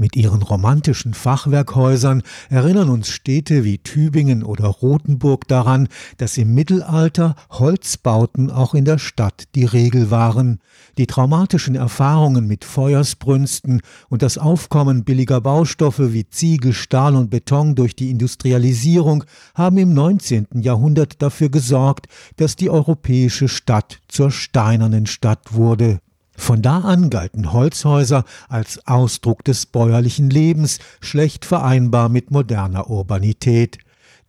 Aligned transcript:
Mit 0.00 0.14
ihren 0.14 0.42
romantischen 0.42 1.12
Fachwerkhäusern 1.12 2.22
erinnern 2.50 2.88
uns 2.88 3.08
Städte 3.08 3.64
wie 3.64 3.78
Tübingen 3.78 4.44
oder 4.44 4.66
Rothenburg 4.66 5.48
daran, 5.48 5.88
dass 6.18 6.38
im 6.38 6.54
Mittelalter 6.54 7.34
Holzbauten 7.50 8.48
auch 8.52 8.74
in 8.74 8.84
der 8.84 8.98
Stadt 8.98 9.48
die 9.56 9.64
Regel 9.64 10.12
waren. 10.12 10.60
Die 10.98 11.08
traumatischen 11.08 11.74
Erfahrungen 11.74 12.46
mit 12.46 12.64
Feuersbrünsten 12.64 13.80
und 14.08 14.22
das 14.22 14.38
Aufkommen 14.38 15.02
billiger 15.02 15.40
Baustoffe 15.40 16.12
wie 16.12 16.28
Ziegel, 16.28 16.74
Stahl 16.74 17.16
und 17.16 17.30
Beton 17.30 17.74
durch 17.74 17.96
die 17.96 18.10
Industrialisierung 18.10 19.24
haben 19.56 19.78
im 19.78 19.94
19. 19.94 20.46
Jahrhundert 20.60 21.20
dafür 21.20 21.48
gesorgt, 21.48 22.06
dass 22.36 22.54
die 22.54 22.70
europäische 22.70 23.48
Stadt 23.48 23.98
zur 24.06 24.30
steinernen 24.30 25.06
Stadt 25.06 25.54
wurde. 25.54 25.98
Von 26.38 26.62
da 26.62 26.78
an 26.78 27.10
galten 27.10 27.52
Holzhäuser 27.52 28.24
als 28.48 28.86
Ausdruck 28.86 29.44
des 29.44 29.66
bäuerlichen 29.66 30.30
Lebens, 30.30 30.78
schlecht 31.00 31.44
vereinbar 31.44 32.08
mit 32.08 32.30
moderner 32.30 32.88
Urbanität. 32.88 33.78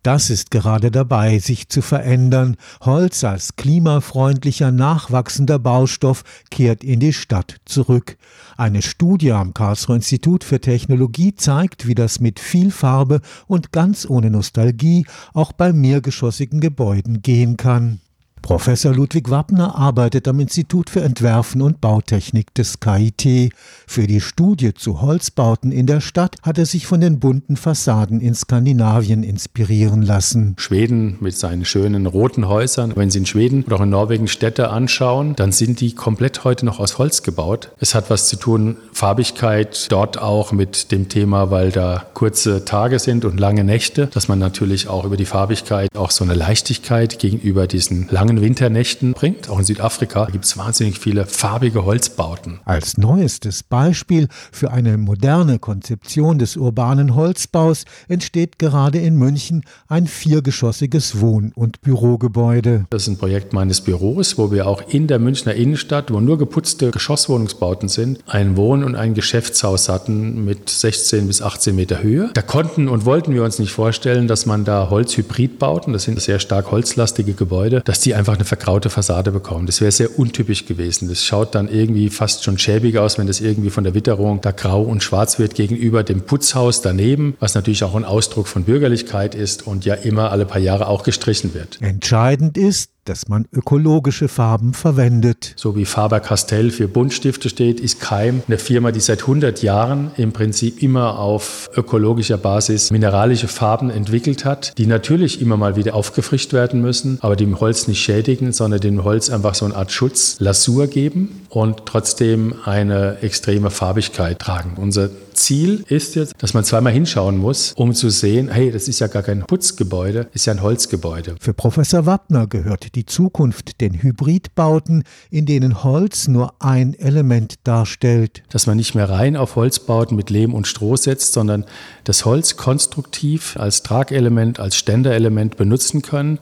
Das 0.02 0.28
ist 0.28 0.50
gerade 0.50 0.90
dabei, 0.90 1.38
sich 1.38 1.68
zu 1.68 1.80
verändern. 1.80 2.56
Holz 2.80 3.22
als 3.22 3.56
klimafreundlicher, 3.56 4.70
nachwachsender 4.70 5.58
Baustoff 5.58 6.24
kehrt 6.50 6.82
in 6.84 7.00
die 7.00 7.12
Stadt 7.12 7.56
zurück. 7.64 8.18
Eine 8.56 8.82
Studie 8.82 9.32
am 9.32 9.54
Karlsruher 9.54 9.96
Institut 9.96 10.42
für 10.42 10.60
Technologie 10.60 11.34
zeigt, 11.36 11.86
wie 11.86 11.94
das 11.94 12.18
mit 12.18 12.40
viel 12.40 12.70
Farbe 12.70 13.20
und 13.46 13.72
ganz 13.72 14.04
ohne 14.08 14.30
Nostalgie 14.30 15.06
auch 15.32 15.52
bei 15.52 15.72
mehrgeschossigen 15.72 16.60
Gebäuden 16.60 17.22
gehen 17.22 17.56
kann. 17.56 18.00
Professor 18.42 18.94
Ludwig 18.94 19.30
Wappner 19.30 19.76
arbeitet 19.76 20.26
am 20.26 20.40
Institut 20.40 20.90
für 20.90 21.02
Entwerfen 21.02 21.62
und 21.62 21.80
Bautechnik 21.80 22.52
des 22.54 22.80
KIT. 22.80 23.52
Für 23.86 24.06
die 24.06 24.20
Studie 24.20 24.74
zu 24.74 25.00
Holzbauten 25.00 25.72
in 25.72 25.86
der 25.86 26.00
Stadt 26.00 26.36
hat 26.42 26.58
er 26.58 26.66
sich 26.66 26.86
von 26.86 27.00
den 27.00 27.20
bunten 27.20 27.56
Fassaden 27.56 28.20
in 28.20 28.34
Skandinavien 28.34 29.22
inspirieren 29.22 30.02
lassen. 30.02 30.54
Schweden 30.58 31.16
mit 31.20 31.36
seinen 31.36 31.64
schönen 31.64 32.06
roten 32.06 32.48
Häusern. 32.48 32.92
Wenn 32.96 33.10
Sie 33.10 33.18
in 33.18 33.26
Schweden 33.26 33.64
oder 33.64 33.76
auch 33.76 33.82
in 33.82 33.90
Norwegen 33.90 34.26
Städte 34.26 34.70
anschauen, 34.70 35.36
dann 35.36 35.52
sind 35.52 35.80
die 35.80 35.94
komplett 35.94 36.44
heute 36.44 36.66
noch 36.66 36.80
aus 36.80 36.98
Holz 36.98 37.22
gebaut. 37.22 37.70
Es 37.78 37.94
hat 37.94 38.10
was 38.10 38.28
zu 38.28 38.36
tun, 38.36 38.76
Farbigkeit 38.92 39.86
dort 39.90 40.18
auch 40.20 40.52
mit 40.52 40.92
dem 40.92 41.08
Thema, 41.08 41.50
weil 41.50 41.70
da 41.70 42.04
kurze 42.14 42.64
Tage 42.64 42.98
sind 42.98 43.24
und 43.24 43.38
lange 43.38 43.64
Nächte, 43.64 44.08
dass 44.08 44.28
man 44.28 44.38
natürlich 44.38 44.88
auch 44.88 45.04
über 45.04 45.16
die 45.16 45.24
Farbigkeit 45.24 45.88
auch 45.96 46.10
so 46.10 46.24
eine 46.24 46.34
Leichtigkeit 46.34 47.18
gegenüber 47.18 47.66
diesen 47.66 48.08
langen 48.10 48.29
langen 48.30 48.42
Winternächten 48.42 49.12
bringt. 49.12 49.48
Auch 49.48 49.58
in 49.58 49.64
Südafrika 49.64 50.26
gibt 50.26 50.44
es 50.44 50.56
wahnsinnig 50.56 50.98
viele 50.98 51.26
farbige 51.26 51.84
Holzbauten. 51.84 52.60
Als 52.64 52.96
neuestes 52.96 53.62
Beispiel 53.62 54.28
für 54.52 54.70
eine 54.70 54.98
moderne 54.98 55.58
Konzeption 55.58 56.38
des 56.38 56.56
urbanen 56.56 57.16
Holzbaus 57.16 57.84
entsteht 58.08 58.58
gerade 58.58 58.98
in 58.98 59.16
München 59.16 59.64
ein 59.88 60.06
viergeschossiges 60.06 61.20
Wohn- 61.20 61.52
und 61.54 61.80
Bürogebäude. 61.80 62.84
Das 62.90 63.02
ist 63.02 63.08
ein 63.08 63.18
Projekt 63.18 63.52
meines 63.52 63.80
Büros, 63.80 64.38
wo 64.38 64.52
wir 64.52 64.66
auch 64.68 64.82
in 64.88 65.08
der 65.08 65.18
Münchner 65.18 65.54
Innenstadt, 65.54 66.12
wo 66.12 66.20
nur 66.20 66.38
geputzte 66.38 66.90
Geschosswohnungsbauten 66.92 67.88
sind, 67.88 68.20
ein 68.26 68.56
Wohn- 68.56 68.84
und 68.84 68.94
ein 68.94 69.14
Geschäftshaus 69.14 69.88
hatten 69.88 70.44
mit 70.44 70.70
16 70.70 71.26
bis 71.26 71.42
18 71.42 71.74
Meter 71.74 72.02
Höhe. 72.02 72.30
Da 72.34 72.42
konnten 72.42 72.88
und 72.88 73.04
wollten 73.04 73.34
wir 73.34 73.42
uns 73.42 73.58
nicht 73.58 73.72
vorstellen, 73.72 74.28
dass 74.28 74.46
man 74.46 74.64
da 74.64 74.88
Holzhybridbauten, 74.88 75.92
das 75.92 76.04
sind 76.04 76.20
sehr 76.20 76.38
stark 76.38 76.70
holzlastige 76.70 77.32
Gebäude, 77.32 77.80
dass 77.84 78.00
die 78.00 78.14
einfach 78.20 78.34
eine 78.34 78.44
vergraute 78.44 78.90
Fassade 78.90 79.32
bekommen. 79.32 79.66
Das 79.66 79.80
wäre 79.80 79.90
sehr 79.90 80.18
untypisch 80.18 80.66
gewesen. 80.66 81.08
Das 81.08 81.24
schaut 81.24 81.54
dann 81.54 81.68
irgendwie 81.68 82.10
fast 82.10 82.44
schon 82.44 82.58
schäbig 82.58 82.98
aus, 82.98 83.18
wenn 83.18 83.26
das 83.26 83.40
irgendwie 83.40 83.70
von 83.70 83.82
der 83.82 83.94
Witterung 83.94 84.40
da 84.40 84.52
grau 84.52 84.82
und 84.82 85.02
schwarz 85.02 85.38
wird 85.38 85.54
gegenüber 85.54 86.04
dem 86.04 86.20
Putzhaus 86.20 86.82
daneben, 86.82 87.34
was 87.40 87.54
natürlich 87.54 87.82
auch 87.82 87.94
ein 87.94 88.04
Ausdruck 88.04 88.46
von 88.46 88.64
Bürgerlichkeit 88.64 89.34
ist 89.34 89.66
und 89.66 89.84
ja 89.84 89.94
immer 89.94 90.30
alle 90.30 90.44
paar 90.44 90.60
Jahre 90.60 90.86
auch 90.86 91.02
gestrichen 91.02 91.54
wird. 91.54 91.78
Entscheidend 91.80 92.58
ist, 92.58 92.90
dass 93.10 93.26
man 93.26 93.46
ökologische 93.52 94.28
Farben 94.28 94.72
verwendet. 94.72 95.54
So 95.56 95.74
wie 95.74 95.84
Faber-Castell 95.84 96.70
für 96.70 96.86
Buntstifte 96.86 97.48
steht, 97.48 97.80
ist 97.80 97.98
Keim 98.00 98.42
eine 98.46 98.56
Firma, 98.56 98.92
die 98.92 99.00
seit 99.00 99.22
100 99.22 99.62
Jahren 99.62 100.12
im 100.16 100.32
Prinzip 100.32 100.80
immer 100.80 101.18
auf 101.18 101.68
ökologischer 101.74 102.38
Basis 102.38 102.92
mineralische 102.92 103.48
Farben 103.48 103.90
entwickelt 103.90 104.44
hat, 104.44 104.78
die 104.78 104.86
natürlich 104.86 105.42
immer 105.42 105.56
mal 105.56 105.74
wieder 105.74 105.94
aufgefrischt 105.94 106.52
werden 106.52 106.80
müssen, 106.80 107.18
aber 107.20 107.34
dem 107.34 107.58
Holz 107.58 107.88
nicht 107.88 108.00
schädigen, 108.00 108.52
sondern 108.52 108.80
dem 108.80 109.02
Holz 109.02 109.28
einfach 109.28 109.56
so 109.56 109.64
eine 109.64 109.74
Art 109.74 109.90
Schutz, 109.90 110.36
Lasur 110.38 110.86
geben 110.86 111.40
und 111.48 111.86
trotzdem 111.86 112.54
eine 112.64 113.18
extreme 113.22 113.70
Farbigkeit 113.70 114.38
tragen. 114.38 114.74
Unser 114.76 115.10
Ziel 115.40 115.84
ist 115.88 116.14
jetzt, 116.14 116.34
dass 116.38 116.54
man 116.54 116.64
zweimal 116.64 116.92
hinschauen 116.92 117.38
muss, 117.38 117.72
um 117.72 117.94
zu 117.94 118.10
sehen, 118.10 118.48
hey, 118.48 118.70
das 118.70 118.88
ist 118.88 119.00
ja 119.00 119.06
gar 119.06 119.22
kein 119.22 119.40
Putzgebäude, 119.44 120.28
ist 120.32 120.46
ja 120.46 120.52
ein 120.52 120.62
Holzgebäude. 120.62 121.36
Für 121.40 121.54
Professor 121.54 122.06
Wappner 122.06 122.46
gehört 122.46 122.94
die 122.94 123.06
Zukunft 123.06 123.80
den 123.80 124.02
Hybridbauten, 124.02 125.04
in 125.30 125.46
denen 125.46 125.82
Holz 125.82 126.28
nur 126.28 126.54
ein 126.60 126.94
Element 126.94 127.54
darstellt. 127.64 128.42
Dass 128.50 128.66
man 128.66 128.76
nicht 128.76 128.94
mehr 128.94 129.08
rein 129.08 129.36
auf 129.36 129.56
Holzbauten 129.56 130.16
mit 130.16 130.30
Lehm 130.30 130.54
und 130.54 130.66
Stroh 130.66 130.96
setzt, 130.96 131.32
sondern 131.32 131.64
das 132.04 132.24
Holz 132.24 132.56
konstruktiv 132.56 133.56
als 133.58 133.82
Tragelement, 133.82 134.60
als 134.60 134.76
Ständerelement 134.76 135.56
benutzen 135.56 136.02
können 136.02 136.38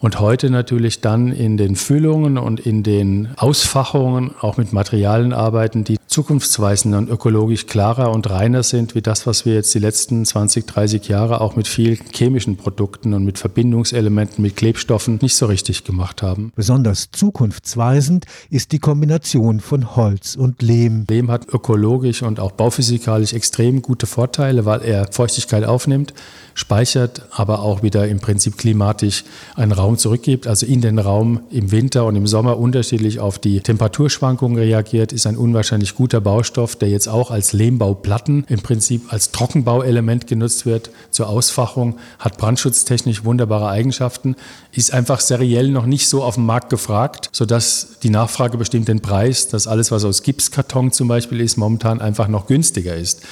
und 0.00 0.20
heute 0.20 0.50
natürlich 0.50 1.00
dann 1.00 1.32
in 1.32 1.56
den 1.56 1.76
Füllungen 1.76 2.38
und 2.38 2.60
in 2.60 2.82
den 2.82 3.28
Ausfachungen 3.36 4.34
auch 4.40 4.56
mit 4.56 4.72
Materialien 4.72 5.32
arbeiten, 5.32 5.84
die 5.84 5.97
zukunftsweisender 6.08 6.98
und 6.98 7.10
ökologisch 7.10 7.66
klarer 7.66 8.10
und 8.10 8.28
reiner 8.30 8.62
sind, 8.62 8.94
wie 8.94 9.02
das, 9.02 9.26
was 9.26 9.44
wir 9.44 9.54
jetzt 9.54 9.74
die 9.74 9.78
letzten 9.78 10.24
20, 10.24 10.66
30 10.66 11.06
Jahre 11.08 11.40
auch 11.40 11.54
mit 11.54 11.68
vielen 11.68 11.98
chemischen 12.12 12.56
Produkten 12.56 13.14
und 13.14 13.24
mit 13.24 13.38
Verbindungselementen, 13.38 14.42
mit 14.42 14.56
Klebstoffen 14.56 15.18
nicht 15.22 15.36
so 15.36 15.46
richtig 15.46 15.84
gemacht 15.84 16.22
haben. 16.22 16.52
Besonders 16.56 17.10
zukunftsweisend 17.12 18.24
ist 18.50 18.72
die 18.72 18.78
Kombination 18.78 19.60
von 19.60 19.94
Holz 19.96 20.34
und 20.34 20.62
Lehm. 20.62 21.04
Lehm 21.08 21.30
hat 21.30 21.48
ökologisch 21.52 22.22
und 22.22 22.40
auch 22.40 22.52
bauphysikalisch 22.52 23.34
extrem 23.34 23.82
gute 23.82 24.06
Vorteile, 24.06 24.64
weil 24.64 24.82
er 24.82 25.12
Feuchtigkeit 25.12 25.64
aufnimmt, 25.64 26.14
speichert, 26.54 27.22
aber 27.30 27.60
auch 27.60 27.82
wieder 27.82 28.08
im 28.08 28.18
Prinzip 28.18 28.56
klimatisch 28.56 29.24
einen 29.54 29.72
Raum 29.72 29.98
zurückgibt, 29.98 30.46
also 30.46 30.66
in 30.66 30.80
den 30.80 30.98
Raum 30.98 31.40
im 31.50 31.70
Winter 31.70 32.06
und 32.06 32.16
im 32.16 32.26
Sommer 32.26 32.58
unterschiedlich 32.58 33.20
auf 33.20 33.38
die 33.38 33.60
Temperaturschwankungen 33.60 34.58
reagiert, 34.58 35.12
ist 35.12 35.26
ein 35.26 35.36
unwahrscheinlich 35.36 35.94
guter 35.98 36.20
Baustoff, 36.20 36.76
der 36.76 36.88
jetzt 36.90 37.08
auch 37.08 37.32
als 37.32 37.52
Lehmbauplatten 37.52 38.44
im 38.48 38.60
Prinzip 38.60 39.12
als 39.12 39.32
Trockenbauelement 39.32 40.28
genutzt 40.28 40.64
wird 40.64 40.90
zur 41.10 41.28
Ausfachung, 41.28 41.98
hat 42.20 42.38
brandschutztechnisch 42.38 43.24
wunderbare 43.24 43.68
Eigenschaften, 43.68 44.36
ist 44.70 44.92
einfach 44.92 45.18
seriell 45.18 45.72
noch 45.72 45.86
nicht 45.86 46.08
so 46.08 46.22
auf 46.22 46.36
dem 46.36 46.46
Markt 46.46 46.70
gefragt, 46.70 47.30
sodass 47.32 47.98
die 48.04 48.10
Nachfrage 48.10 48.58
bestimmt 48.58 48.86
den 48.86 49.00
Preis, 49.00 49.48
dass 49.48 49.66
alles, 49.66 49.90
was 49.90 50.04
aus 50.04 50.22
Gipskarton 50.22 50.92
zum 50.92 51.08
Beispiel 51.08 51.40
ist, 51.40 51.56
momentan 51.56 52.00
einfach 52.00 52.28
noch 52.28 52.46
günstiger 52.46 52.94
ist. 52.94 53.22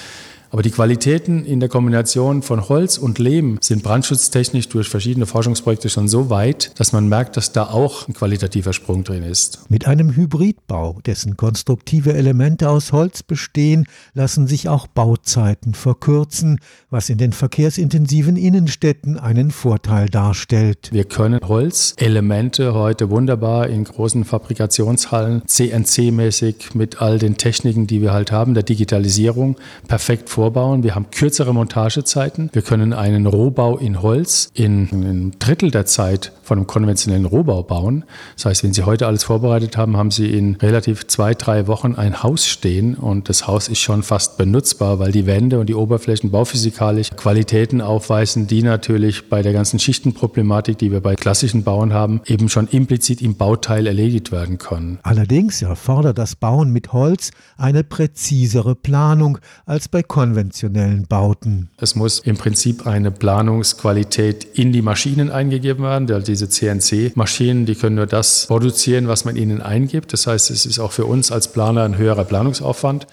Aber 0.56 0.62
die 0.62 0.70
Qualitäten 0.70 1.44
in 1.44 1.60
der 1.60 1.68
Kombination 1.68 2.40
von 2.40 2.70
Holz 2.70 2.96
und 2.96 3.18
Lehm 3.18 3.58
sind 3.60 3.82
brandschutztechnisch 3.82 4.70
durch 4.70 4.88
verschiedene 4.88 5.26
Forschungsprojekte 5.26 5.90
schon 5.90 6.08
so 6.08 6.30
weit, 6.30 6.70
dass 6.80 6.94
man 6.94 7.10
merkt, 7.10 7.36
dass 7.36 7.52
da 7.52 7.64
auch 7.64 8.08
ein 8.08 8.14
qualitativer 8.14 8.72
Sprung 8.72 9.04
drin 9.04 9.22
ist. 9.22 9.70
Mit 9.70 9.86
einem 9.86 10.16
Hybridbau, 10.16 10.98
dessen 11.04 11.36
konstruktive 11.36 12.14
Elemente 12.14 12.70
aus 12.70 12.92
Holz 12.92 13.22
bestehen, 13.22 13.84
lassen 14.14 14.46
sich 14.46 14.66
auch 14.70 14.86
Bauzeiten 14.86 15.74
verkürzen, 15.74 16.58
was 16.88 17.10
in 17.10 17.18
den 17.18 17.34
verkehrsintensiven 17.34 18.36
Innenstädten 18.36 19.18
einen 19.18 19.50
Vorteil 19.50 20.08
darstellt. 20.08 20.88
Wir 20.90 21.04
können 21.04 21.38
Holzelemente 21.46 22.72
heute 22.72 23.10
wunderbar 23.10 23.66
in 23.66 23.84
großen 23.84 24.24
Fabrikationshallen 24.24 25.42
CNC-mäßig 25.42 26.72
mit 26.72 27.02
all 27.02 27.18
den 27.18 27.36
Techniken, 27.36 27.86
die 27.86 28.00
wir 28.00 28.14
halt 28.14 28.32
haben, 28.32 28.54
der 28.54 28.62
Digitalisierung, 28.62 29.56
perfekt 29.86 30.30
vorbauen. 30.46 30.84
Wir 30.84 30.94
haben 30.94 31.10
kürzere 31.10 31.52
Montagezeiten. 31.52 32.50
Wir 32.52 32.62
können 32.62 32.92
einen 32.92 33.26
Rohbau 33.26 33.78
in 33.78 34.00
Holz 34.00 34.48
in 34.54 34.88
einem 34.92 35.38
Drittel 35.40 35.72
der 35.72 35.86
Zeit 35.86 36.30
von 36.44 36.58
einem 36.58 36.68
konventionellen 36.68 37.24
Rohbau 37.24 37.64
bauen. 37.64 38.04
Das 38.36 38.44
heißt, 38.44 38.62
wenn 38.62 38.72
Sie 38.72 38.84
heute 38.84 39.08
alles 39.08 39.24
vorbereitet 39.24 39.76
haben, 39.76 39.96
haben 39.96 40.12
Sie 40.12 40.30
in 40.30 40.54
relativ 40.54 41.08
zwei, 41.08 41.34
drei 41.34 41.66
Wochen 41.66 41.96
ein 41.96 42.22
Haus 42.22 42.46
stehen 42.46 42.94
und 42.94 43.28
das 43.28 43.48
Haus 43.48 43.66
ist 43.66 43.80
schon 43.80 44.04
fast 44.04 44.38
benutzbar, 44.38 45.00
weil 45.00 45.10
die 45.10 45.26
Wände 45.26 45.58
und 45.58 45.68
die 45.68 45.74
Oberflächen 45.74 46.30
bauphysikalisch 46.30 47.10
Qualitäten 47.16 47.80
aufweisen, 47.80 48.46
die 48.46 48.62
natürlich 48.62 49.28
bei 49.28 49.42
der 49.42 49.52
ganzen 49.52 49.80
Schichtenproblematik, 49.80 50.78
die 50.78 50.92
wir 50.92 51.00
bei 51.00 51.16
klassischen 51.16 51.64
Bauen 51.64 51.92
haben, 51.92 52.20
eben 52.26 52.48
schon 52.48 52.68
implizit 52.68 53.20
im 53.20 53.34
Bauteil 53.34 53.88
erledigt 53.88 54.30
werden 54.30 54.58
können. 54.58 55.00
Allerdings 55.02 55.60
erfordert 55.62 56.18
das 56.18 56.36
Bauen 56.36 56.70
mit 56.70 56.92
Holz 56.92 57.32
eine 57.56 57.82
präzisere 57.82 58.76
Planung 58.76 59.38
als 59.64 59.88
bei 59.88 60.04
konventionellen 60.04 60.25
konventionellen 60.26 61.06
Bauten. 61.06 61.68
Es 61.78 61.94
muss 61.94 62.18
im 62.18 62.36
Prinzip 62.36 62.86
eine 62.86 63.10
Planungsqualität 63.10 64.44
in 64.44 64.72
die 64.72 64.82
Maschinen 64.82 65.30
eingegeben 65.30 65.84
werden. 65.84 66.24
Diese 66.24 66.48
CNC-Maschinen, 66.48 67.64
die 67.64 67.76
können 67.76 67.96
nur 67.96 68.06
das 68.06 68.46
produzieren, 68.46 69.06
was 69.06 69.24
man 69.24 69.36
ihnen 69.36 69.62
eingibt. 69.62 70.12
Das 70.12 70.26
heißt, 70.26 70.50
es 70.50 70.66
ist 70.66 70.78
auch 70.78 70.92
für 70.92 71.04
uns 71.04 71.30
als 71.30 71.52
Planer 71.52 71.84
ein 71.84 71.96
höherer 71.96 72.24
Planungsaufwand. 72.24 73.06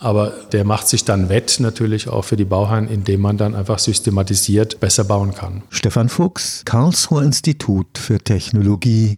Aber 0.00 0.32
der 0.52 0.64
macht 0.64 0.86
sich 0.86 1.04
dann 1.04 1.28
wett 1.28 1.56
natürlich 1.58 2.08
auch 2.08 2.24
für 2.24 2.36
die 2.36 2.44
Bauherren, 2.44 2.88
indem 2.88 3.20
man 3.20 3.36
dann 3.36 3.56
einfach 3.56 3.80
systematisiert 3.80 4.78
besser 4.78 5.02
bauen 5.04 5.34
kann. 5.34 5.64
Stefan 5.70 6.08
Fuchs, 6.08 6.62
Karlsruher 6.64 7.22
Institut 7.22 7.98
für 7.98 8.20
Technologie. 8.20 9.16